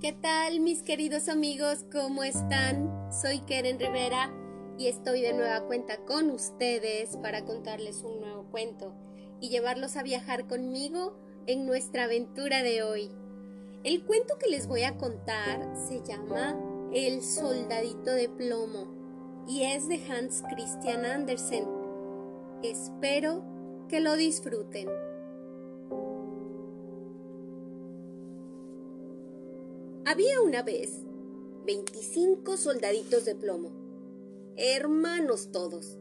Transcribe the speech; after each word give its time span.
¿Qué 0.00 0.12
tal 0.20 0.58
mis 0.58 0.82
queridos 0.82 1.28
amigos? 1.28 1.84
¿Cómo 1.92 2.24
están? 2.24 2.90
Soy 3.12 3.38
Keren 3.42 3.78
Rivera 3.78 4.32
y 4.78 4.88
estoy 4.88 5.22
de 5.22 5.32
nueva 5.32 5.60
cuenta 5.66 5.98
con 5.98 6.30
ustedes 6.30 7.16
para 7.18 7.44
contarles 7.44 8.02
un 8.02 8.18
nuevo 8.18 8.50
cuento 8.50 8.94
y 9.40 9.48
llevarlos 9.48 9.96
a 9.96 10.02
viajar 10.02 10.48
conmigo 10.48 11.16
en 11.46 11.64
nuestra 11.64 12.04
aventura 12.04 12.64
de 12.64 12.82
hoy. 12.82 13.12
El 13.84 14.04
cuento 14.04 14.38
que 14.38 14.48
les 14.48 14.66
voy 14.66 14.82
a 14.82 14.96
contar 14.96 15.72
se 15.76 16.02
llama 16.02 16.58
El 16.92 17.22
soldadito 17.22 18.10
de 18.10 18.28
plomo 18.28 18.88
y 19.46 19.62
es 19.62 19.86
de 19.86 20.02
Hans 20.10 20.42
Christian 20.50 21.04
Andersen. 21.04 21.64
Espero 22.64 23.55
que 23.88 24.00
lo 24.00 24.16
disfruten. 24.16 24.88
Había 30.04 30.40
una 30.40 30.62
vez 30.62 31.02
25 31.66 32.56
soldaditos 32.56 33.24
de 33.24 33.34
plomo, 33.34 33.72
hermanos 34.56 35.50
todos, 35.50 35.98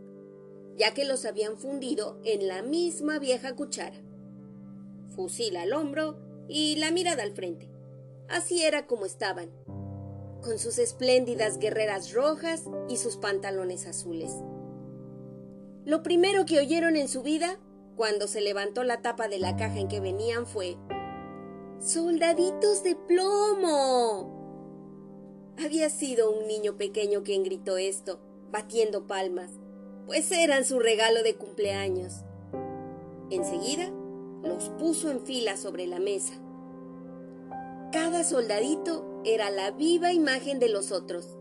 ya 0.78 0.94
que 0.94 1.06
los 1.06 1.26
habían 1.26 1.58
fundido 1.58 2.20
en 2.24 2.48
la 2.48 2.62
misma 2.62 3.18
vieja 3.20 3.56
cuchara. 3.56 4.00
Fusil 5.16 5.58
al 5.58 5.74
hombro 5.74 6.18
y 6.48 6.76
la 6.76 6.92
mirada 6.92 7.24
al 7.24 7.32
frente. 7.32 7.70
Así 8.28 8.62
era 8.62 8.86
como 8.86 9.06
estaban, 9.06 9.50
con 10.44 10.60
sus 10.60 10.78
espléndidas 10.78 11.58
guerreras 11.58 12.14
rojas 12.14 12.66
y 12.88 12.98
sus 12.98 13.18
pantalones 13.18 13.88
azules. 13.88 14.32
Lo 15.86 16.04
primero 16.04 16.46
que 16.46 16.60
oyeron 16.60 16.96
en 16.96 17.08
su 17.08 17.24
vida, 17.24 17.60
cuando 17.96 18.28
se 18.28 18.42
levantó 18.42 18.84
la 18.84 19.02
tapa 19.02 19.28
de 19.28 19.40
la 19.40 19.56
caja 19.56 19.80
en 19.80 19.88
que 19.88 20.00
venían, 20.00 20.46
fue 20.46 20.78
¡Soldaditos 21.80 22.84
de 22.84 22.96
plomo! 22.96 24.34
Había 25.64 25.90
sido 25.90 26.32
un 26.32 26.48
niño 26.48 26.78
pequeño 26.78 27.24
quien 27.24 27.44
gritó 27.44 27.78
esto, 27.78 28.20
batiendo 28.52 29.08
palmas, 29.08 29.52
pues 30.06 30.32
eran 30.32 30.66
su 30.66 30.80
regalo 30.80 31.24
de 31.24 31.36
cumpleaños. 31.36 32.24
Enseguida 33.30 33.92
los 34.44 34.70
puso 34.70 35.10
en 35.10 35.22
fila 35.22 35.58
sobre 35.58 35.88
la 35.88 36.00
mesa. 36.00 36.34
Cada 37.92 38.24
soldadito 38.24 39.22
era 39.24 39.50
la 39.50 39.72
viva 39.72 40.12
imagen 40.12 40.60
de 40.60 40.70
los 40.70 40.92
otros, 40.92 41.38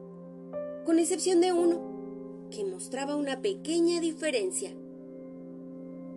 con 0.85 0.99
excepción 0.99 1.41
de 1.41 1.53
uno, 1.53 2.49
que 2.51 2.65
mostraba 2.65 3.17
una 3.17 3.43
pequeña 3.43 4.01
diferencia. 4.01 4.75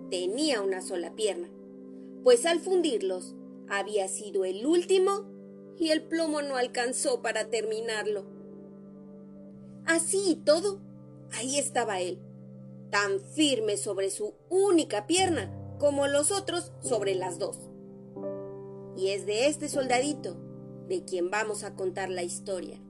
Tenía 0.09 0.61
una 0.61 0.81
sola 0.81 1.15
pierna, 1.15 1.49
pues 2.23 2.45
al 2.45 2.59
fundirlos 2.59 3.35
había 3.69 4.07
sido 4.07 4.45
el 4.45 4.65
último 4.65 5.25
y 5.77 5.89
el 5.89 6.03
plomo 6.03 6.41
no 6.41 6.55
alcanzó 6.55 7.21
para 7.21 7.49
terminarlo. 7.49 8.25
Así 9.85 10.31
y 10.31 10.35
todo, 10.35 10.79
ahí 11.33 11.57
estaba 11.57 11.99
él, 11.99 12.19
tan 12.89 13.19
firme 13.19 13.77
sobre 13.77 14.09
su 14.09 14.33
única 14.49 15.07
pierna 15.07 15.53
como 15.79 16.07
los 16.07 16.31
otros 16.31 16.71
sobre 16.81 17.15
las 17.15 17.39
dos. 17.39 17.57
Y 18.95 19.09
es 19.09 19.25
de 19.25 19.47
este 19.47 19.69
soldadito 19.69 20.37
de 20.87 21.03
quien 21.03 21.29
vamos 21.29 21.63
a 21.63 21.75
contar 21.75 22.09
la 22.09 22.23
historia. 22.23 22.81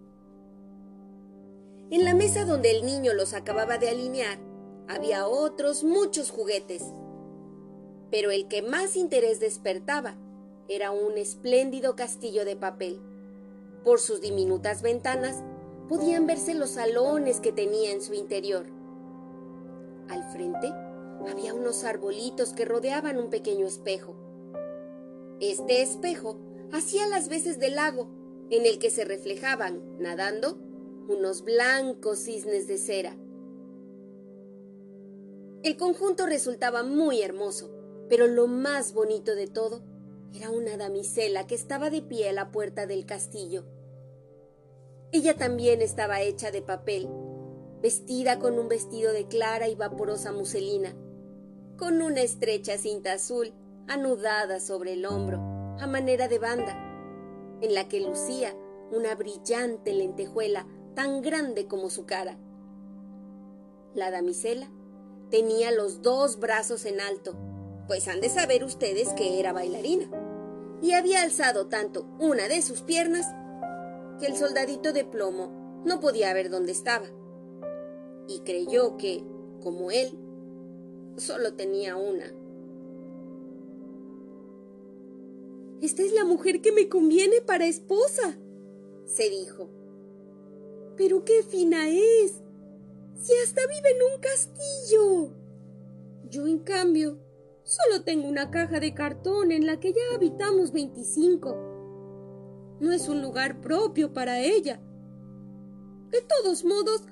En 1.89 2.03
la 2.03 2.13
mesa 2.13 2.45
donde 2.45 2.71
el 2.71 2.85
niño 2.85 3.13
los 3.13 3.33
acababa 3.33 3.77
de 3.77 3.89
alinear, 3.89 4.39
había 4.88 5.27
otros 5.27 5.83
muchos 5.83 6.31
juguetes, 6.31 6.83
pero 8.11 8.31
el 8.31 8.47
que 8.47 8.61
más 8.61 8.95
interés 8.95 9.39
despertaba 9.39 10.16
era 10.69 10.91
un 10.91 11.17
espléndido 11.17 11.95
castillo 11.95 12.45
de 12.45 12.55
papel. 12.55 13.00
Por 13.83 14.00
sus 14.00 14.22
diminutas 14.22 14.81
ventanas 14.81 15.44
podían 15.88 16.28
verse 16.28 16.53
los 16.53 16.72
salones 16.72 17.40
que 17.40 17.51
tenía 17.51 17.91
en 17.91 18.01
su 18.01 18.13
interior. 18.13 18.66
Al 20.09 20.23
frente 20.31 20.72
había 21.29 21.53
unos 21.53 21.84
arbolitos 21.84 22.53
que 22.53 22.66
rodeaban 22.66 23.18
un 23.18 23.29
pequeño 23.29 23.66
espejo. 23.66 24.16
Este 25.39 25.81
espejo 25.81 26.38
hacía 26.72 27.07
las 27.07 27.29
veces 27.29 27.59
del 27.59 27.75
lago, 27.75 28.09
en 28.50 28.66
el 28.66 28.79
que 28.79 28.89
se 28.89 29.06
reflejaban, 29.06 29.81
nadando, 30.00 30.57
unos 31.07 31.44
blancos 31.44 32.19
cisnes 32.19 32.68
de 32.68 32.78
cera. 32.78 33.16
El 35.63 35.75
conjunto 35.78 36.25
resultaba 36.25 36.84
muy 36.84 37.22
hermoso, 37.22 37.76
pero 38.09 38.28
lo 38.28 38.47
más 38.47 38.94
bonito 38.94 39.35
de 39.35 39.47
todo 39.47 39.81
era 40.34 40.50
una 40.50 40.78
damisela 40.78 41.47
que 41.47 41.56
estaba 41.56 41.90
de 41.90 42.01
pie 42.01 42.29
a 42.29 42.34
la 42.34 42.51
puerta 42.51 42.85
del 42.85 43.06
castillo. 43.06 43.66
Ella 45.12 45.38
también 45.38 45.81
estaba 45.81 46.22
hecha 46.22 46.51
de 46.51 46.62
papel, 46.62 47.07
vestida 47.81 48.40
con 48.40 48.59
un 48.59 48.68
vestido 48.68 49.13
de 49.13 49.28
clara 49.28 49.68
y 49.68 49.75
vaporosa 49.75 50.31
muselina, 50.31 50.95
con 51.78 52.01
una 52.01 52.22
estrecha 52.22 52.78
cinta 52.78 53.13
azul 53.13 53.53
anudada 53.88 54.59
sobre 54.59 54.94
el 54.94 55.06
hombro, 55.06 55.38
a 55.79 55.88
manera 55.88 56.28
de 56.28 56.39
banda, 56.39 56.75
en 57.62 57.74
la 57.74 57.88
que 57.88 58.01
lucía 58.01 58.56
una 58.91 59.16
brillante 59.16 59.94
lentejuela 59.94 60.68
tan 60.95 61.22
grande 61.22 61.68
como 61.68 61.89
su 61.89 62.06
cara. 62.06 62.38
La 63.94 64.12
damisela 64.12 64.69
tenía 65.29 65.72
los 65.72 66.01
dos 66.01 66.39
brazos 66.39 66.85
en 66.85 67.00
alto, 67.00 67.35
pues 67.88 68.08
han 68.08 68.22
de 68.22 68.30
saber 68.30 68.64
ustedes 68.64 69.09
que 69.14 69.40
era 69.40 69.53
bailarina, 69.53 70.09
y 70.81 70.92
había 70.92 71.22
alzado 71.22 71.68
tanto 71.68 72.06
una 72.20 72.48
de 72.48 72.62
sus 72.62 72.81
piernas 72.81 73.25
que 74.20 74.28
el 74.28 74.36
soldadito 74.36 74.94
de 74.94 75.06
plomo 75.06 75.81
no 75.86 76.00
podía 76.00 76.34
ver 76.34 76.50
dónde 76.50 76.72
estaba, 76.72 77.08
y 78.28 78.42
creyó 78.42 78.98
que, 78.98 79.24
como 79.62 79.90
él, 79.90 80.18
solo 81.18 81.53
tenía 81.56 81.96
una. 81.96 82.34
Esta 85.81 86.02
es 86.02 86.12
la 86.12 86.25
mujer 86.25 86.62
que 86.62 86.72
me 86.72 86.90
conviene 86.90 87.42
para 87.42 87.68
esposa, 87.68 88.38
se 89.06 89.30
dijo. 89.30 89.69
Pero 90.96 91.24
qué 91.24 91.44
fina 91.44 91.88
es, 91.88 92.42
si 93.22 93.34
hasta 93.44 93.62
vive 93.68 93.92
en 93.92 94.14
un 94.14 94.19
castillo. 94.19 95.34
Yo, 96.30 96.48
en 96.48 96.59
cambio, 96.59 97.19
Solo 97.67 98.03
tengo 98.05 98.29
una 98.29 98.50
caja 98.50 98.79
de 98.79 98.94
cartón 98.94 99.51
en 99.51 99.66
la 99.66 99.78
que 99.78 99.91
ya 99.91 100.16
habitamos 100.16 100.72
25. 100.72 102.78
No 102.79 102.94
es 102.94 103.09
un 103.09 103.22
lugar 103.22 103.59
propio 103.59 104.13
para 104.13 104.39
ella. 104.39 104.79
De 106.09 106.22
todos 106.22 106.63
modos, 106.63 107.03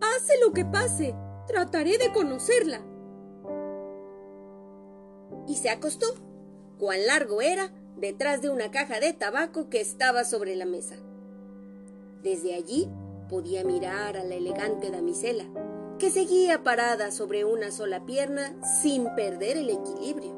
hace 0.00 0.32
lo 0.44 0.52
que 0.52 0.64
pase, 0.64 1.14
trataré 1.46 1.98
de 1.98 2.12
conocerla. 2.12 2.84
Y 5.46 5.54
se 5.54 5.70
acostó. 5.70 6.06
Cuán 6.80 7.06
largo 7.06 7.40
era 7.40 7.72
detrás 7.96 8.42
de 8.42 8.50
una 8.50 8.72
caja 8.72 8.98
de 8.98 9.12
tabaco 9.12 9.68
que 9.68 9.80
estaba 9.80 10.24
sobre 10.24 10.56
la 10.56 10.66
mesa. 10.66 10.96
Desde 12.24 12.56
allí 12.56 12.90
podía 13.28 13.62
mirar 13.62 14.16
a 14.16 14.24
la 14.24 14.34
elegante 14.34 14.90
damisela, 14.90 15.44
que 16.02 16.10
seguía 16.10 16.64
parada 16.64 17.12
sobre 17.12 17.44
una 17.44 17.70
sola 17.70 18.04
pierna 18.04 18.60
sin 18.82 19.04
perder 19.14 19.56
el 19.56 19.70
equilibrio. 19.70 20.34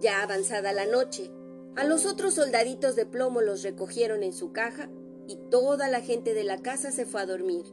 Ya 0.00 0.24
avanzada 0.24 0.72
la 0.72 0.86
noche, 0.86 1.30
a 1.76 1.84
los 1.84 2.04
otros 2.04 2.34
soldaditos 2.34 2.96
de 2.96 3.06
plomo 3.06 3.40
los 3.42 3.62
recogieron 3.62 4.24
en 4.24 4.32
su 4.32 4.50
caja 4.50 4.90
y 5.28 5.38
toda 5.52 5.86
la 5.86 6.00
gente 6.00 6.34
de 6.34 6.42
la 6.42 6.60
casa 6.60 6.90
se 6.90 7.06
fue 7.06 7.20
a 7.20 7.26
dormir. 7.26 7.64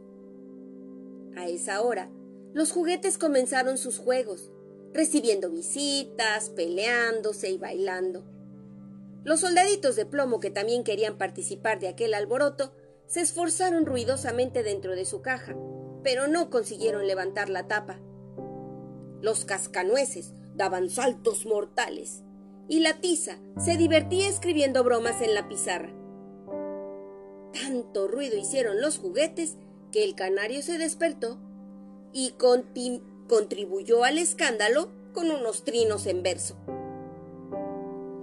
A 1.36 1.48
esa 1.48 1.82
hora, 1.82 2.12
los 2.54 2.72
juguetes 2.72 3.18
comenzaron 3.18 3.80
sus 3.80 3.98
juegos, 3.98 4.52
recibiendo 4.94 5.50
visitas, 5.50 6.52
peleándose 6.52 7.50
y 7.50 7.58
bailando. 7.58 8.24
Los 9.24 9.40
soldaditos 9.40 9.96
de 9.96 10.06
plomo 10.06 10.40
que 10.40 10.52
también 10.52 10.84
querían 10.84 11.18
participar 11.18 11.80
de 11.80 11.88
aquel 11.88 12.14
alboroto 12.14 12.72
se 13.08 13.22
esforzaron 13.22 13.88
ruidosamente 13.88 14.62
dentro 14.62 14.96
de 14.96 15.06
su 15.06 15.24
caja, 15.24 15.56
pero 16.04 16.28
no 16.28 16.50
consiguieron 16.50 17.08
levantar 17.08 17.50
la 17.50 17.68
tapa. 17.68 18.00
Los 19.22 19.46
cascanueces 19.46 20.34
daban 20.56 20.90
saltos 20.90 21.46
mortales 21.46 22.24
y 22.68 22.80
la 22.80 23.00
tiza 23.00 23.38
se 23.58 23.78
divertía 23.78 24.28
escribiendo 24.28 24.84
bromas 24.84 25.22
en 25.22 25.34
la 25.34 25.48
pizarra. 25.48 25.94
Tanto 27.54 28.08
ruido 28.08 28.38
hicieron 28.38 28.82
los 28.82 28.98
juguetes 28.98 29.58
que 29.92 30.04
el 30.04 30.16
canario 30.16 30.62
se 30.62 30.78
despertó 30.78 31.40
y 32.14 32.36
contribuyó 33.28 34.04
al 34.04 34.18
escándalo 34.18 34.90
con 35.14 35.32
unos 35.32 35.64
trinos 35.64 36.06
en 36.06 36.24
verso. 36.24 36.56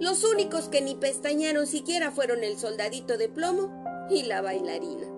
Los 0.00 0.24
únicos 0.24 0.68
que 0.68 0.82
ni 0.82 0.94
pestañaron 0.94 1.66
siquiera 1.66 2.10
fueron 2.10 2.44
el 2.44 2.58
soldadito 2.58 3.16
de 3.16 3.28
plomo 3.28 4.06
y 4.10 4.24
la 4.24 4.42
bailarina. 4.42 5.13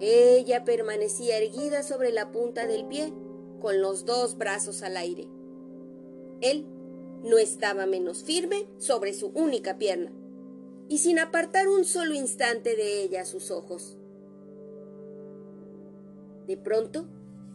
Ella 0.00 0.64
permanecía 0.64 1.38
erguida 1.38 1.82
sobre 1.82 2.12
la 2.12 2.30
punta 2.30 2.66
del 2.66 2.86
pie, 2.86 3.12
con 3.60 3.80
los 3.80 4.04
dos 4.04 4.36
brazos 4.36 4.82
al 4.82 4.96
aire, 4.96 5.28
Él 6.40 6.66
no 7.22 7.38
estaba 7.38 7.86
menos 7.86 8.22
firme 8.22 8.68
sobre 8.78 9.12
su 9.14 9.28
única 9.28 9.78
pierna, 9.78 10.12
y 10.88 10.98
sin 10.98 11.18
apartar 11.18 11.68
un 11.68 11.84
solo 11.84 12.14
instante 12.14 12.76
de 12.76 13.02
ella 13.02 13.24
sus 13.24 13.50
ojos. 13.50 13.96
De 16.46 16.56
pronto, 16.56 17.08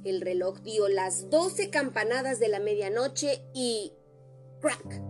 el 0.04 0.20
reloj 0.20 0.60
dio 0.62 0.88
las 0.90 1.30
doce 1.30 1.70
campanadas 1.70 2.40
de 2.40 2.50
la 2.50 2.60
medianoche 2.60 3.46
y... 3.54 3.94
¡Crack! 4.60 5.02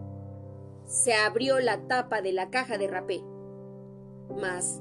Se 0.85 1.13
abrió 1.13 1.59
la 1.59 1.87
tapa 1.87 2.21
de 2.21 2.33
la 2.33 2.51
caja 2.51 2.77
de 2.77 2.87
rapé. 2.87 3.23
Mas, 4.37 4.80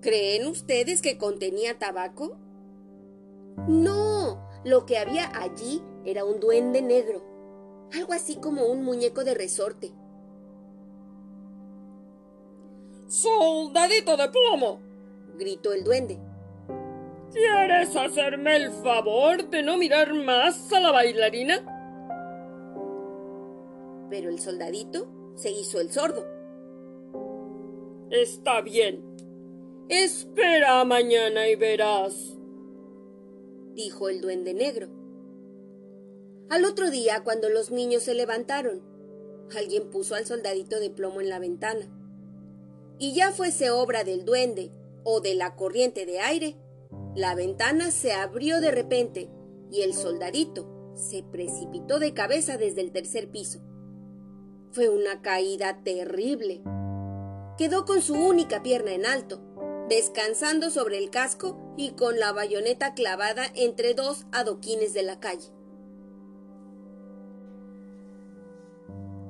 ¿creen 0.00 0.46
ustedes 0.46 1.02
que 1.02 1.18
contenía 1.18 1.78
tabaco? 1.78 2.36
No, 3.68 4.48
lo 4.64 4.86
que 4.86 4.98
había 4.98 5.30
allí 5.40 5.82
era 6.04 6.24
un 6.24 6.40
duende 6.40 6.82
negro, 6.82 7.22
algo 7.92 8.12
así 8.12 8.36
como 8.36 8.66
un 8.66 8.84
muñeco 8.84 9.24
de 9.24 9.34
resorte. 9.34 9.92
¡Soldadito 13.08 14.16
de 14.16 14.28
plomo! 14.28 14.80
gritó 15.36 15.72
el 15.72 15.84
duende. 15.84 16.18
¿Quieres 17.32 17.94
hacerme 17.94 18.56
el 18.56 18.70
favor 18.70 19.48
de 19.50 19.62
no 19.62 19.76
mirar 19.76 20.12
más 20.14 20.72
a 20.72 20.80
la 20.80 20.90
bailarina? 20.90 21.64
Pero 24.10 24.30
el 24.30 24.40
soldadito 24.40 25.08
se 25.36 25.50
hizo 25.50 25.80
el 25.80 25.92
sordo. 25.92 26.26
Está 28.10 28.60
bien. 28.60 29.09
Espera 29.90 30.84
mañana 30.84 31.48
y 31.48 31.56
verás, 31.56 32.38
dijo 33.74 34.08
el 34.08 34.20
duende 34.20 34.54
negro. 34.54 34.86
Al 36.48 36.64
otro 36.64 36.92
día, 36.92 37.24
cuando 37.24 37.48
los 37.48 37.72
niños 37.72 38.04
se 38.04 38.14
levantaron, 38.14 38.82
alguien 39.56 39.90
puso 39.90 40.14
al 40.14 40.26
soldadito 40.26 40.78
de 40.78 40.90
plomo 40.90 41.20
en 41.20 41.28
la 41.28 41.40
ventana. 41.40 41.90
Y 43.00 43.14
ya 43.16 43.32
fuese 43.32 43.70
obra 43.72 44.04
del 44.04 44.24
duende 44.24 44.70
o 45.02 45.20
de 45.20 45.34
la 45.34 45.56
corriente 45.56 46.06
de 46.06 46.20
aire, 46.20 46.56
la 47.16 47.34
ventana 47.34 47.90
se 47.90 48.12
abrió 48.12 48.60
de 48.60 48.70
repente 48.70 49.28
y 49.72 49.80
el 49.80 49.94
soldadito 49.94 50.92
se 50.94 51.24
precipitó 51.24 51.98
de 51.98 52.14
cabeza 52.14 52.58
desde 52.58 52.82
el 52.82 52.92
tercer 52.92 53.28
piso. 53.28 53.60
Fue 54.70 54.88
una 54.88 55.20
caída 55.20 55.82
terrible. 55.82 56.62
Quedó 57.58 57.84
con 57.84 58.02
su 58.02 58.14
única 58.14 58.62
pierna 58.62 58.92
en 58.92 59.04
alto, 59.04 59.49
descansando 59.90 60.70
sobre 60.70 60.98
el 60.98 61.10
casco 61.10 61.74
y 61.76 61.90
con 61.90 62.20
la 62.20 62.32
bayoneta 62.32 62.94
clavada 62.94 63.46
entre 63.56 63.92
dos 63.92 64.24
adoquines 64.30 64.94
de 64.94 65.02
la 65.02 65.18
calle. 65.18 65.50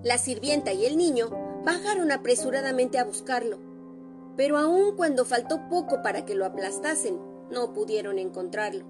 La 0.02 0.18
sirvienta 0.18 0.74
y 0.74 0.84
el 0.84 0.98
niño 0.98 1.30
bajaron 1.64 2.12
apresuradamente 2.12 2.98
a 2.98 3.04
buscarlo, 3.04 3.58
pero 4.36 4.58
aun 4.58 4.96
cuando 4.96 5.24
faltó 5.24 5.66
poco 5.70 6.02
para 6.02 6.26
que 6.26 6.34
lo 6.34 6.44
aplastasen, 6.44 7.18
no 7.50 7.72
pudieron 7.72 8.18
encontrarlo. 8.18 8.84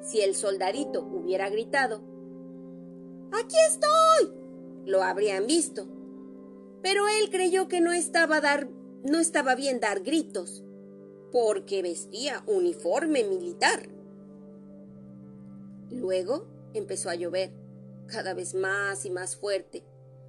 Si 0.00 0.22
el 0.22 0.34
soldadito 0.34 1.04
hubiera 1.04 1.50
gritado, 1.50 2.02
¡Aquí 3.30 3.56
estoy! 3.68 4.34
lo 4.86 5.04
habrían 5.04 5.46
visto. 5.46 5.86
Pero 6.82 7.06
él 7.06 7.30
creyó 7.30 7.68
que 7.68 7.80
no 7.80 7.92
estaba, 7.92 8.40
dar, 8.40 8.68
no 9.02 9.18
estaba 9.18 9.54
bien 9.54 9.80
dar 9.80 10.02
gritos, 10.02 10.64
porque 11.32 11.82
vestía 11.82 12.42
uniforme 12.46 13.24
militar. 13.24 13.88
Luego 15.90 16.46
empezó 16.74 17.10
a 17.10 17.14
llover 17.14 17.52
cada 18.06 18.34
vez 18.34 18.54
más 18.54 19.04
y 19.04 19.10
más 19.10 19.36
fuerte, 19.36 19.84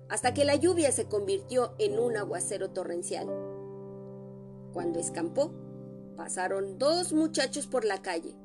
hasta 0.09 0.33
que 0.33 0.45
la 0.45 0.55
lluvia 0.55 0.91
se 0.91 1.05
convirtió 1.05 1.75
en 1.79 1.99
un 1.99 2.17
aguacero 2.17 2.71
torrencial. 2.71 3.27
Cuando 4.73 4.99
escampó, 4.99 5.51
pasaron 6.15 6.77
dos 6.77 7.13
muchachos 7.13 7.67
por 7.67 7.85
la 7.85 8.01
calle. 8.01 8.35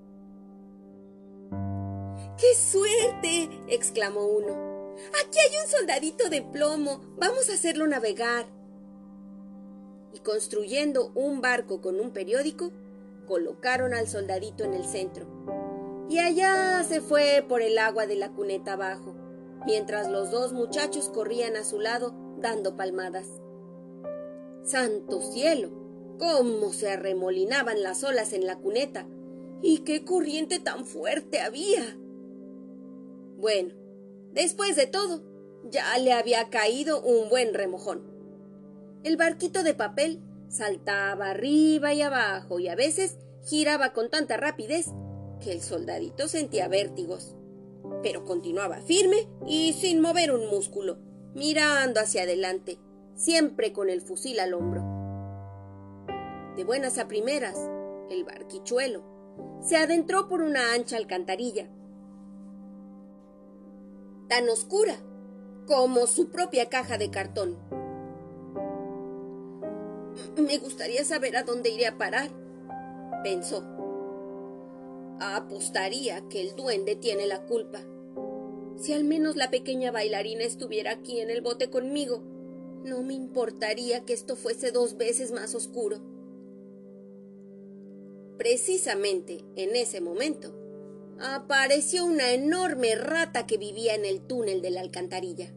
¡Qué 2.36 2.54
suerte! 2.54 3.48
exclamó 3.69 4.26
uno. 4.26 4.69
Aquí 5.24 5.38
hay 5.38 5.64
un 5.64 5.70
soldadito 5.70 6.28
de 6.28 6.42
plomo. 6.42 7.00
Vamos 7.16 7.48
a 7.50 7.54
hacerlo 7.54 7.86
navegar. 7.86 8.46
Y 10.12 10.20
construyendo 10.20 11.12
un 11.14 11.40
barco 11.40 11.81
con 11.81 12.00
un 12.00 12.10
periódico, 12.10 12.70
colocaron 13.26 13.94
al 13.94 14.08
soldadito 14.08 14.64
en 14.64 14.75
el 14.75 14.84
centro. 14.84 15.26
Y 16.08 16.19
allá 16.19 16.82
se 16.84 17.00
fue 17.00 17.44
por 17.46 17.62
el 17.62 17.78
agua 17.78 18.06
de 18.06 18.16
la 18.16 18.31
cuneta 18.31 18.72
abajo 18.72 19.14
mientras 19.66 20.08
los 20.10 20.31
dos 20.31 20.52
muchachos 20.52 21.08
corrían 21.08 21.56
a 21.56 21.64
su 21.64 21.81
lado 21.81 22.14
dando 22.38 22.76
palmadas. 22.76 23.26
¡Santo 24.62 25.20
cielo! 25.20 25.70
¡Cómo 26.19 26.72
se 26.72 26.90
arremolinaban 26.90 27.82
las 27.82 28.02
olas 28.02 28.32
en 28.32 28.46
la 28.46 28.56
cuneta! 28.56 29.06
¡Y 29.62 29.78
qué 29.78 30.05
corriente 30.05 30.58
tan 30.58 30.84
fuerte 30.87 31.40
había! 31.40 31.96
Bueno, 33.37 33.75
después 34.32 34.75
de 34.76 34.87
todo, 34.87 35.22
ya 35.64 35.96
le 35.99 36.12
había 36.12 36.49
caído 36.50 37.02
un 37.02 37.28
buen 37.28 37.55
remojón. 37.55 38.18
El 39.04 39.16
barquito 39.16 39.62
de 39.62 39.74
papel 39.74 40.20
saltaba 40.48 41.30
arriba 41.30 41.92
y 41.94 42.02
abajo 42.02 42.58
y 42.58 42.68
a 42.68 42.74
veces 42.74 43.18
giraba 43.44 43.92
con 43.92 44.10
tanta 44.10 44.36
rapidez 44.36 44.86
que 45.40 45.52
el 45.52 45.60
soldadito 45.60 46.28
sentía 46.28 46.68
vértigos 46.68 47.38
pero 48.02 48.24
continuaba 48.24 48.80
firme 48.80 49.28
y 49.46 49.72
sin 49.72 50.00
mover 50.00 50.32
un 50.32 50.48
músculo, 50.48 50.98
mirando 51.34 52.00
hacia 52.00 52.22
adelante, 52.22 52.78
siempre 53.14 53.72
con 53.72 53.90
el 53.90 54.00
fusil 54.00 54.40
al 54.40 54.54
hombro. 54.54 54.82
De 56.56 56.64
buenas 56.64 56.98
a 56.98 57.08
primeras, 57.08 57.56
el 58.10 58.24
barquichuelo 58.24 59.02
se 59.60 59.76
adentró 59.76 60.28
por 60.28 60.42
una 60.42 60.74
ancha 60.74 60.96
alcantarilla, 60.96 61.68
tan 64.28 64.48
oscura 64.48 64.96
como 65.66 66.06
su 66.06 66.30
propia 66.30 66.68
caja 66.68 66.98
de 66.98 67.10
cartón. 67.10 67.56
Me 70.37 70.59
gustaría 70.59 71.05
saber 71.05 71.37
a 71.37 71.43
dónde 71.43 71.70
iré 71.70 71.87
a 71.87 71.99
parar, 71.99 72.31
pensó. 73.23 73.65
Apostaría 75.20 76.29
que 76.29 76.41
el 76.41 76.55
duende 76.55 76.97
tiene 76.97 77.26
la 77.26 77.44
culpa. 77.47 77.85
Si 78.76 78.93
al 78.93 79.05
menos 79.05 79.37
la 79.37 79.51
pequeña 79.51 79.91
bailarina 79.91 80.44
estuviera 80.44 80.93
aquí 80.93 81.20
en 81.20 81.31
el 81.31 81.41
bote 81.41 81.70
conmigo, 81.70 82.22
no 82.84 83.03
me 83.03 83.15
importaría 83.15 84.05
que 84.05 84.13
esto 84.13 84.37
fuese 84.37 84.70
dos 84.70 84.96
veces 84.96 85.32
más 85.32 85.55
oscuro. 85.55 86.01
Precisamente 88.39 89.44
en 89.56 89.75
ese 89.75 90.01
momento, 90.01 90.55
apareció 91.19 92.05
una 92.05 92.31
enorme 92.31 92.94
rata 92.94 93.46
que 93.46 93.58
vivía 93.58 93.96
en 93.96 94.05
el 94.05 94.20
túnel 94.20 94.63
de 94.63 94.70
la 94.70 94.81
alcantarilla. 94.81 95.53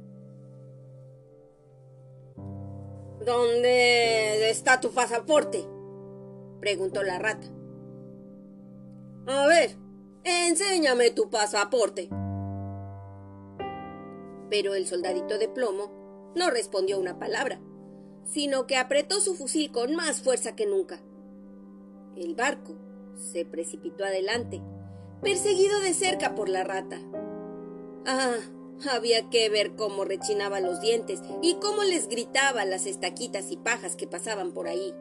¿Dónde 3.26 4.50
está 4.50 4.82
tu 4.82 4.92
pasaporte? 4.92 5.64
preguntó 6.60 7.04
la 7.04 7.20
rata. 7.20 7.48
A 9.28 9.48
ver, 9.48 9.78
enséñame 10.24 11.12
tu 11.12 11.30
pasaporte. 11.30 12.10
Pero 14.50 14.74
el 14.74 14.88
soldadito 14.88 15.38
de 15.38 15.48
plomo 15.48 16.32
no 16.36 16.50
respondió 16.50 17.00
una 17.00 17.20
palabra, 17.20 17.60
sino 18.26 18.66
que 18.66 18.78
apretó 18.78 19.20
su 19.20 19.36
fusil 19.36 19.72
con 19.72 19.96
más 19.96 20.22
fuerza 20.22 20.56
que 20.56 20.66
nunca. 20.66 21.00
El 22.16 22.36
barco 22.36 22.76
se 23.16 23.46
precipitó 23.46 24.04
adelante, 24.04 24.62
perseguido 25.22 25.80
de 25.80 25.94
cerca 25.94 26.34
por 26.34 26.50
la 26.50 26.64
rata. 26.64 27.00
Ah, 28.06 28.38
había 28.90 29.30
que 29.30 29.50
ver 29.50 29.76
cómo 29.76 30.06
rechinaba 30.06 30.60
los 30.60 30.82
dientes 30.82 31.22
y 31.42 31.56
cómo 31.56 31.84
les 31.84 32.08
gritaba 32.08 32.66
las 32.66 32.86
estaquitas 32.86 33.52
y 33.52 33.58
pajas 33.58 33.96
que 33.96 34.08
pasaban 34.08 34.54
por 34.54 34.68
ahí. 34.68 34.94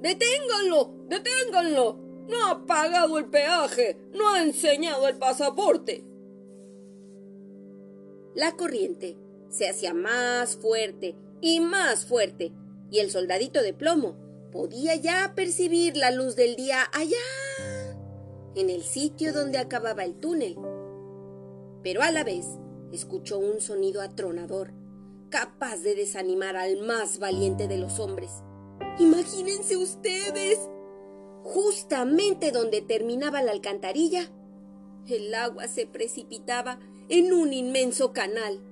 ¡Deténganlo! 0.00 0.94
¡Deténganlo! 1.08 1.98
No 2.28 2.46
ha 2.46 2.66
pagado 2.66 3.18
el 3.18 3.26
peaje, 3.26 3.98
no 4.12 4.30
ha 4.30 4.42
enseñado 4.42 5.08
el 5.08 5.18
pasaporte. 5.18 6.04
La 8.34 8.52
corriente 8.56 9.16
se 9.48 9.68
hacía 9.68 9.94
más 9.94 10.56
fuerte 10.56 11.16
y 11.40 11.60
más 11.60 12.06
fuerte, 12.06 12.52
y 12.90 12.98
el 12.98 13.10
soldadito 13.10 13.62
de 13.62 13.72
plomo 13.72 14.16
podía 14.50 14.94
ya 14.94 15.34
percibir 15.34 15.96
la 15.96 16.10
luz 16.10 16.36
del 16.36 16.56
día 16.56 16.88
allá, 16.92 17.16
en 18.54 18.70
el 18.70 18.82
sitio 18.82 19.32
donde 19.32 19.58
acababa 19.58 20.04
el 20.04 20.14
túnel. 20.14 20.56
Pero 21.84 22.02
a 22.02 22.10
la 22.10 22.24
vez 22.24 22.46
escuchó 22.90 23.38
un 23.38 23.60
sonido 23.60 24.00
atronador, 24.00 24.72
capaz 25.28 25.76
de 25.82 25.94
desanimar 25.94 26.56
al 26.56 26.78
más 26.78 27.20
valiente 27.20 27.68
de 27.68 27.78
los 27.78 28.00
hombres. 28.00 28.42
Imagínense 28.98 29.76
ustedes, 29.76 30.58
justamente 31.42 32.50
donde 32.50 32.80
terminaba 32.80 33.42
la 33.42 33.52
alcantarilla, 33.52 34.30
El 35.06 35.34
agua 35.34 35.68
se 35.68 35.86
precipitaba 35.86 36.78
en 37.10 37.34
un 37.34 37.52
inmenso 37.52 38.14
canal. 38.14 38.62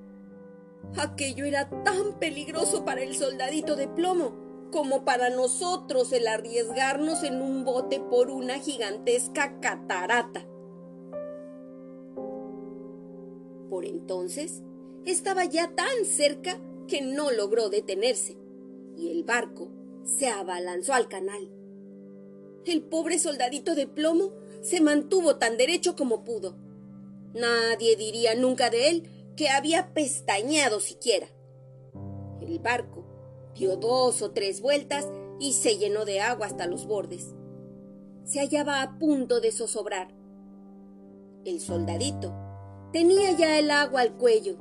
Aquello 0.96 1.44
era 1.44 1.68
tan 1.84 2.18
peligroso 2.18 2.86
para 2.86 3.02
el 3.02 3.14
soldadito 3.14 3.76
de 3.76 3.86
plomo 3.86 4.32
como 4.72 5.04
para 5.04 5.28
nosotros 5.28 6.10
el 6.12 6.26
arriesgarnos 6.26 7.22
en 7.22 7.42
un 7.42 7.64
bote 7.64 8.00
por 8.00 8.30
una 8.30 8.58
gigantesca 8.58 9.60
catarata. 9.60 10.46
Entonces 13.84 14.62
estaba 15.04 15.44
ya 15.44 15.74
tan 15.74 16.04
cerca 16.04 16.60
que 16.86 17.00
no 17.02 17.30
logró 17.30 17.68
detenerse 17.68 18.36
y 18.96 19.10
el 19.10 19.24
barco 19.24 19.70
se 20.04 20.28
abalanzó 20.28 20.94
al 20.94 21.08
canal. 21.08 21.50
El 22.64 22.82
pobre 22.82 23.18
soldadito 23.18 23.74
de 23.74 23.86
plomo 23.86 24.32
se 24.60 24.80
mantuvo 24.80 25.36
tan 25.36 25.56
derecho 25.56 25.96
como 25.96 26.24
pudo. 26.24 26.56
Nadie 27.34 27.96
diría 27.96 28.34
nunca 28.34 28.70
de 28.70 28.88
él 28.88 29.08
que 29.36 29.48
había 29.48 29.92
pestañeado 29.94 30.80
siquiera. 30.80 31.26
El 32.40 32.58
barco 32.58 33.04
dio 33.54 33.76
dos 33.76 34.22
o 34.22 34.30
tres 34.30 34.60
vueltas 34.60 35.08
y 35.40 35.54
se 35.54 35.78
llenó 35.78 36.04
de 36.04 36.20
agua 36.20 36.46
hasta 36.46 36.66
los 36.66 36.86
bordes. 36.86 37.34
Se 38.24 38.38
hallaba 38.38 38.82
a 38.82 38.98
punto 38.98 39.40
de 39.40 39.50
zozobrar. 39.50 40.14
El 41.44 41.60
soldadito 41.60 42.32
tenía 42.92 43.32
ya 43.32 43.58
el 43.58 43.70
agua 43.70 44.02
al 44.02 44.12
cuello. 44.14 44.56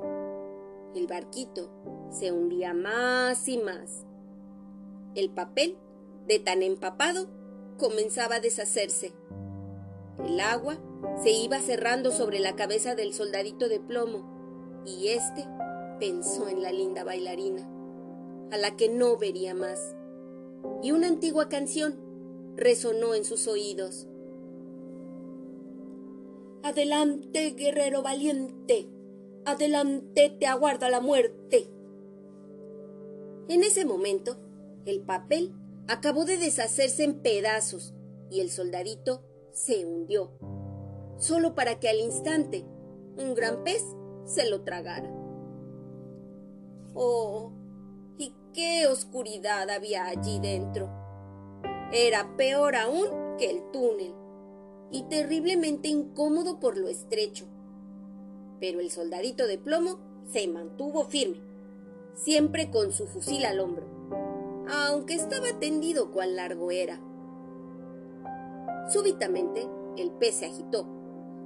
El 0.95 1.07
barquito 1.07 1.69
se 2.09 2.31
hundía 2.31 2.73
más 2.73 3.47
y 3.47 3.57
más. 3.57 4.05
El 5.15 5.29
papel, 5.29 5.77
de 6.27 6.39
tan 6.39 6.63
empapado, 6.63 7.27
comenzaba 7.77 8.35
a 8.35 8.39
deshacerse. 8.39 9.13
El 10.25 10.39
agua 10.39 10.77
se 11.23 11.31
iba 11.31 11.59
cerrando 11.59 12.11
sobre 12.11 12.39
la 12.39 12.55
cabeza 12.55 12.95
del 12.95 13.13
soldadito 13.13 13.67
de 13.67 13.79
plomo 13.79 14.81
y 14.85 15.09
éste 15.09 15.45
pensó 15.99 16.47
en 16.47 16.61
la 16.61 16.71
linda 16.71 17.03
bailarina, 17.03 17.67
a 18.51 18.57
la 18.57 18.75
que 18.75 18.89
no 18.89 19.17
vería 19.17 19.53
más. 19.53 19.95
Y 20.81 20.91
una 20.91 21.07
antigua 21.07 21.49
canción 21.49 21.99
resonó 22.55 23.15
en 23.15 23.25
sus 23.25 23.47
oídos. 23.47 24.07
Adelante, 26.63 27.51
guerrero 27.51 28.03
valiente, 28.03 28.87
adelante 29.45 30.29
te 30.39 30.45
aguarda 30.45 30.89
la 30.89 31.01
muerte. 31.01 31.67
En 33.49 33.63
ese 33.63 33.83
momento, 33.83 34.37
el 34.85 35.01
papel 35.01 35.55
acabó 35.87 36.23
de 36.23 36.37
deshacerse 36.37 37.03
en 37.03 37.21
pedazos 37.21 37.95
y 38.29 38.41
el 38.41 38.51
soldadito 38.51 39.23
se 39.51 39.85
hundió, 39.87 40.31
solo 41.17 41.55
para 41.55 41.79
que 41.79 41.89
al 41.89 41.99
instante 41.99 42.63
un 43.17 43.33
gran 43.33 43.63
pez 43.63 43.83
se 44.25 44.47
lo 44.47 44.61
tragara. 44.61 45.11
Oh, 46.93 47.53
y 48.17 48.35
qué 48.53 48.85
oscuridad 48.85 49.67
había 49.71 50.05
allí 50.05 50.39
dentro. 50.39 50.89
Era 51.91 52.35
peor 52.37 52.75
aún 52.75 53.37
que 53.39 53.49
el 53.49 53.71
túnel 53.71 54.20
y 54.91 55.03
terriblemente 55.03 55.87
incómodo 55.87 56.59
por 56.59 56.77
lo 56.77 56.87
estrecho. 56.89 57.45
Pero 58.59 58.79
el 58.79 58.91
soldadito 58.91 59.47
de 59.47 59.57
plomo 59.57 59.99
se 60.31 60.47
mantuvo 60.47 61.05
firme, 61.05 61.37
siempre 62.13 62.69
con 62.69 62.91
su 62.91 63.07
fusil 63.07 63.45
al 63.45 63.59
hombro, 63.59 63.85
aunque 64.69 65.15
estaba 65.15 65.59
tendido 65.59 66.11
cuán 66.11 66.35
largo 66.35 66.71
era. 66.71 66.99
Súbitamente 68.91 69.67
el 69.97 70.11
pez 70.11 70.35
se 70.35 70.45
agitó, 70.45 70.85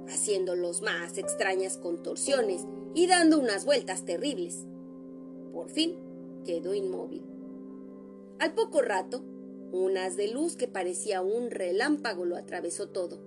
haciendo 0.08 0.54
los 0.54 0.82
más 0.82 1.18
extrañas 1.18 1.78
contorsiones 1.78 2.66
y 2.94 3.06
dando 3.06 3.38
unas 3.38 3.64
vueltas 3.64 4.04
terribles. 4.04 4.66
Por 5.52 5.70
fin 5.70 5.96
quedó 6.44 6.74
inmóvil. 6.74 7.24
Al 8.38 8.54
poco 8.54 8.82
rato, 8.82 9.22
un 9.72 9.96
haz 9.96 10.16
de 10.16 10.28
luz 10.28 10.56
que 10.56 10.68
parecía 10.68 11.22
un 11.22 11.50
relámpago 11.50 12.24
lo 12.24 12.36
atravesó 12.36 12.88
todo. 12.88 13.18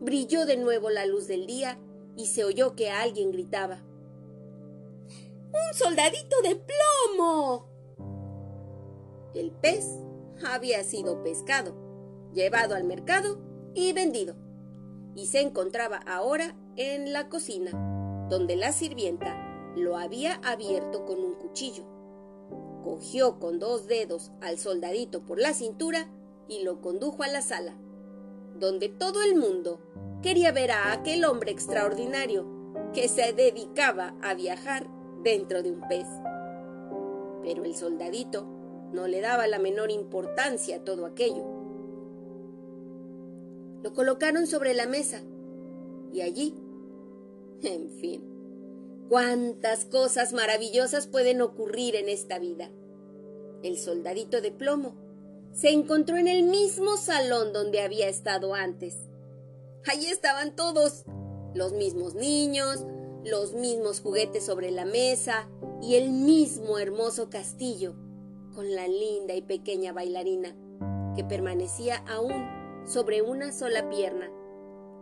Brilló 0.00 0.46
de 0.46 0.56
nuevo 0.56 0.90
la 0.90 1.06
luz 1.06 1.26
del 1.26 1.46
día 1.46 1.78
y 2.16 2.26
se 2.26 2.44
oyó 2.44 2.74
que 2.74 2.90
alguien 2.90 3.30
gritaba. 3.30 3.82
¡Un 5.52 5.74
soldadito 5.74 6.40
de 6.42 6.56
plomo! 6.56 7.68
El 9.34 9.52
pez 9.52 9.86
había 10.44 10.82
sido 10.82 11.22
pescado 11.22 11.90
llevado 12.32 12.74
al 12.74 12.84
mercado 12.84 13.38
y 13.74 13.92
vendido. 13.92 14.36
Y 15.14 15.26
se 15.26 15.40
encontraba 15.40 15.98
ahora 16.06 16.56
en 16.76 17.12
la 17.12 17.28
cocina, 17.28 18.26
donde 18.28 18.56
la 18.56 18.72
sirvienta 18.72 19.72
lo 19.76 19.96
había 19.96 20.34
abierto 20.44 21.04
con 21.04 21.18
un 21.22 21.34
cuchillo. 21.34 21.84
Cogió 22.84 23.38
con 23.38 23.58
dos 23.58 23.86
dedos 23.86 24.30
al 24.40 24.58
soldadito 24.58 25.24
por 25.24 25.38
la 25.38 25.52
cintura 25.52 26.10
y 26.48 26.62
lo 26.62 26.80
condujo 26.80 27.22
a 27.22 27.28
la 27.28 27.42
sala, 27.42 27.76
donde 28.60 28.88
todo 28.88 29.22
el 29.22 29.36
mundo 29.36 29.80
quería 30.22 30.52
ver 30.52 30.70
a 30.70 30.92
aquel 30.92 31.24
hombre 31.24 31.50
extraordinario 31.50 32.46
que 32.92 33.08
se 33.08 33.32
dedicaba 33.32 34.14
a 34.22 34.34
viajar 34.34 34.86
dentro 35.22 35.62
de 35.62 35.72
un 35.72 35.80
pez. 35.88 36.06
Pero 37.42 37.64
el 37.64 37.74
soldadito 37.74 38.46
no 38.92 39.08
le 39.08 39.20
daba 39.20 39.46
la 39.46 39.58
menor 39.58 39.90
importancia 39.90 40.76
a 40.76 40.84
todo 40.84 41.06
aquello 41.06 41.60
lo 43.82 43.94
colocaron 43.94 44.46
sobre 44.46 44.74
la 44.74 44.86
mesa. 44.86 45.22
Y 46.12 46.20
allí, 46.20 46.54
en 47.62 47.88
fin, 47.88 48.22
cuántas 49.08 49.84
cosas 49.84 50.32
maravillosas 50.32 51.06
pueden 51.06 51.40
ocurrir 51.40 51.96
en 51.96 52.08
esta 52.08 52.38
vida. 52.38 52.70
El 53.62 53.78
soldadito 53.78 54.40
de 54.40 54.50
plomo 54.50 54.96
se 55.52 55.70
encontró 55.70 56.16
en 56.16 56.28
el 56.28 56.44
mismo 56.44 56.96
salón 56.96 57.52
donde 57.52 57.80
había 57.80 58.08
estado 58.08 58.54
antes. 58.54 58.96
Allí 59.86 60.06
estaban 60.06 60.54
todos, 60.54 61.04
los 61.54 61.72
mismos 61.72 62.14
niños, 62.14 62.84
los 63.24 63.54
mismos 63.54 64.00
juguetes 64.00 64.44
sobre 64.44 64.70
la 64.70 64.84
mesa 64.84 65.48
y 65.82 65.96
el 65.96 66.10
mismo 66.10 66.78
hermoso 66.78 67.30
castillo, 67.30 67.94
con 68.54 68.74
la 68.74 68.86
linda 68.88 69.34
y 69.34 69.42
pequeña 69.42 69.92
bailarina, 69.92 70.56
que 71.16 71.24
permanecía 71.24 71.96
aún 72.08 72.46
sobre 72.86 73.22
una 73.22 73.52
sola 73.52 73.88
pierna 73.88 74.30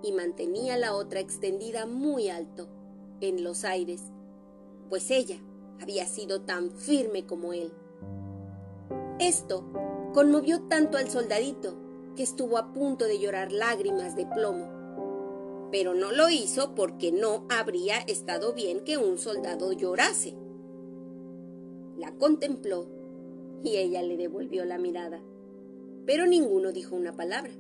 y 0.03 0.13
mantenía 0.13 0.77
la 0.77 0.95
otra 0.95 1.21
extendida 1.21 1.87
muy 1.87 2.29
alto, 2.29 2.69
en 3.21 3.43
los 3.43 3.65
aires, 3.65 4.03
pues 4.89 5.11
ella 5.11 5.41
había 5.81 6.07
sido 6.07 6.43
tan 6.43 6.71
firme 6.71 7.27
como 7.27 7.53
él. 7.53 7.73
Esto 9.19 9.65
conmovió 10.19 10.63
tanto 10.63 10.99
al 10.99 11.09
soldadito 11.09 11.79
que 12.17 12.25
estuvo 12.25 12.59
a 12.59 12.73
punto 12.73 13.05
de 13.05 13.21
llorar 13.21 13.53
lágrimas 13.53 14.17
de 14.17 14.27
plomo, 14.27 15.69
pero 15.71 15.95
no 15.95 16.11
lo 16.11 16.29
hizo 16.29 16.75
porque 16.75 17.13
no 17.13 17.47
habría 17.49 17.99
estado 17.99 18.53
bien 18.53 18.81
que 18.81 18.99
un 18.99 19.19
soldado 19.19 19.71
llorase. 19.71 20.35
La 21.97 22.11
contempló 22.19 22.89
y 23.63 23.77
ella 23.77 24.03
le 24.03 24.17
devolvió 24.17 24.65
la 24.65 24.77
mirada, 24.77 25.23
pero 26.05 26.27
ninguno 26.27 26.73
dijo 26.73 26.97
una 26.97 27.13
palabra. 27.13 27.53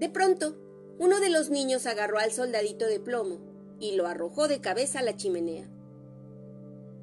De 0.00 0.08
pronto, 0.08 0.56
uno 0.98 1.20
de 1.20 1.30
los 1.30 1.50
niños 1.50 1.86
agarró 1.86 2.18
al 2.18 2.32
soldadito 2.32 2.84
de 2.84 2.98
plomo 2.98 3.38
y 3.78 3.94
lo 3.94 4.08
arrojó 4.08 4.48
de 4.48 4.60
cabeza 4.60 4.98
a 4.98 5.02
la 5.02 5.16
chimenea. 5.16 5.70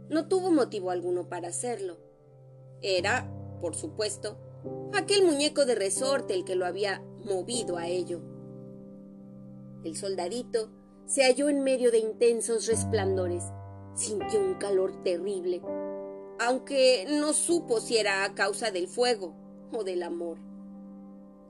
No 0.10 0.28
tuvo 0.28 0.52
motivo 0.52 0.92
alguno 0.92 1.30
para 1.30 1.48
hacerlo. 1.48 1.96
Era, 2.82 3.30
por 3.64 3.76
supuesto, 3.76 4.36
aquel 4.94 5.24
muñeco 5.24 5.64
de 5.64 5.74
resorte 5.74 6.34
el 6.34 6.44
que 6.44 6.58
lo 6.58 6.66
había 6.66 7.02
movido 7.24 7.78
a 7.78 7.88
ello. 7.88 8.20
El 9.86 9.96
soldadito 9.96 10.70
se 11.06 11.24
halló 11.24 11.48
en 11.48 11.64
medio 11.64 11.90
de 11.90 12.00
intensos 12.00 12.68
resplandores. 12.68 13.46
Sintió 13.96 14.42
un 14.42 14.56
calor 14.56 15.02
terrible, 15.02 15.62
aunque 16.42 17.06
no 17.08 17.32
supo 17.32 17.80
si 17.80 17.96
era 17.96 18.26
a 18.26 18.36
causa 18.36 18.70
del 18.70 18.90
fuego 18.90 19.34
o 19.72 19.86
del 19.86 20.04
amor. 20.04 20.40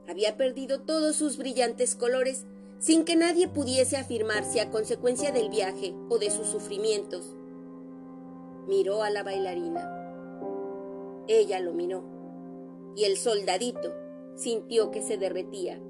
Había 0.08 0.36
perdido 0.36 0.82
todos 0.82 1.16
sus 1.16 1.36
brillantes 1.36 1.96
colores 1.96 2.46
sin 2.78 3.04
que 3.04 3.16
nadie 3.16 3.48
pudiese 3.48 3.96
afirmar 3.96 4.44
si 4.44 4.60
a 4.60 4.70
consecuencia 4.70 5.32
del 5.32 5.48
viaje 5.48 5.96
o 6.08 6.18
de 6.18 6.30
sus 6.30 6.46
sufrimientos. 6.46 7.34
Miró 8.68 9.02
a 9.02 9.10
la 9.10 9.24
bailarina. 9.24 10.03
Ella 11.26 11.60
lo 11.60 11.72
miró 11.72 12.04
y 12.96 13.04
el 13.04 13.16
soldadito 13.16 13.92
sintió 14.36 14.90
que 14.90 15.02
se 15.02 15.16
derretía, 15.16 15.80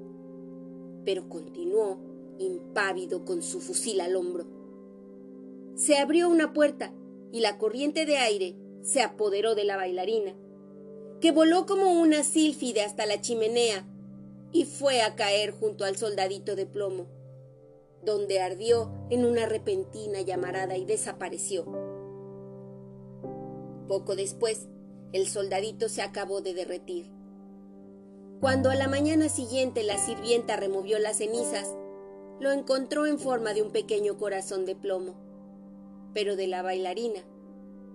pero 1.03 1.29
continuó 1.29 1.99
impávido 2.39 3.25
con 3.25 3.41
su 3.41 3.59
fusil 3.59 4.01
al 4.01 4.15
hombro. 4.15 4.45
Se 5.75 5.97
abrió 5.97 6.29
una 6.29 6.53
puerta 6.53 6.93
y 7.31 7.41
la 7.41 7.57
corriente 7.57 8.05
de 8.05 8.17
aire 8.17 8.55
se 8.81 9.01
apoderó 9.01 9.55
de 9.55 9.65
la 9.65 9.77
bailarina, 9.77 10.35
que 11.19 11.31
voló 11.31 11.65
como 11.65 11.99
una 11.99 12.23
sílfide 12.23 12.81
hasta 12.81 13.05
la 13.05 13.19
chimenea 13.19 13.87
y 14.51 14.65
fue 14.65 15.01
a 15.01 15.15
caer 15.15 15.51
junto 15.51 15.85
al 15.85 15.97
soldadito 15.97 16.55
de 16.55 16.65
plomo, 16.65 17.07
donde 18.03 18.39
ardió 18.39 18.91
en 19.09 19.25
una 19.25 19.45
repentina 19.45 20.21
llamarada 20.21 20.77
y 20.77 20.85
desapareció. 20.85 21.65
Poco 23.87 24.15
después, 24.15 24.67
el 25.15 25.27
soldadito 25.27 25.87
se 25.87 26.01
acabó 26.01 26.41
de 26.41 26.53
derretir. 26.53 27.09
Cuando 28.41 28.69
a 28.69 28.75
la 28.75 28.89
mañana 28.89 29.29
siguiente 29.29 29.81
la 29.81 29.97
sirvienta 29.97 30.57
removió 30.57 30.99
las 30.99 31.19
cenizas, 31.19 31.73
lo 32.41 32.51
encontró 32.51 33.05
en 33.05 33.17
forma 33.17 33.53
de 33.53 33.61
un 33.61 33.71
pequeño 33.71 34.17
corazón 34.17 34.65
de 34.65 34.75
plomo. 34.75 35.15
Pero 36.13 36.35
de 36.35 36.47
la 36.47 36.63
bailarina 36.63 37.21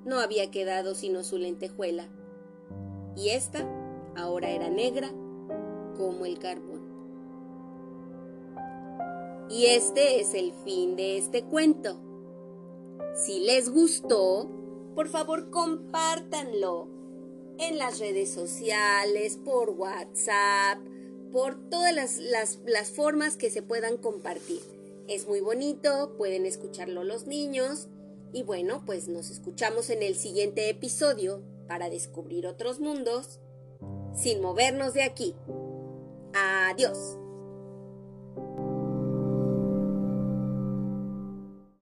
no 0.07 0.19
había 0.19 0.51
quedado 0.51 0.95
sino 0.95 1.23
su 1.23 1.37
lentejuela. 1.37 2.09
Y 3.15 3.29
ésta 3.29 3.69
ahora 4.17 4.49
era 4.49 4.71
negra 4.71 5.11
como 5.99 6.25
el 6.25 6.39
carbón. 6.39 6.81
Y 9.51 9.67
este 9.67 10.21
es 10.21 10.33
el 10.33 10.55
fin 10.65 10.97
de 10.97 11.19
este 11.19 11.45
cuento. 11.45 12.01
Si 13.15 13.41
les 13.41 13.69
gustó, 13.69 14.49
por 14.95 15.09
favor 15.09 15.51
compártanlo 15.51 17.00
en 17.61 17.79
las 17.79 17.99
redes 17.99 18.33
sociales, 18.33 19.39
por 19.45 19.71
WhatsApp, 19.71 20.79
por 21.31 21.69
todas 21.69 22.19
las, 22.19 22.91
formas 22.91 23.37
que 23.37 23.51
se 23.51 23.63
puedan 23.63 23.99
compartir. 23.99 24.61
Es 25.09 25.27
muy 25.29 25.41
bonito, 25.41 26.15
pueden 26.17 26.47
escucharlo 26.47 27.05
los 27.05 27.27
niños. 27.27 27.89
Y 28.33 28.43
bueno, 28.43 28.83
pues 28.87 29.09
nos 29.09 29.31
escuchamos 29.31 29.91
en 29.91 30.03
el 30.03 30.17
siguiente 30.17 30.69
episodio 30.69 31.43
para 31.69 31.91
descubrir 31.91 32.47
otros 32.47 32.81
mundos 32.81 33.41
sin 34.15 34.41
movernos 34.41 34.95
de 34.95 35.03
aquí. 35.03 35.35
Adiós. 36.35 37.20